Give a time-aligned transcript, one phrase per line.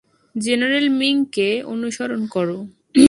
[0.35, 2.57] General মিংকে অনুসরণ করো!